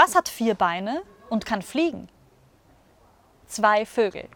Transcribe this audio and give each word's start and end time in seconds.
Was 0.00 0.14
hat 0.14 0.28
vier 0.28 0.54
Beine 0.54 1.02
und 1.28 1.44
kann 1.44 1.60
fliegen? 1.60 2.08
Zwei 3.48 3.84
Vögel. 3.84 4.28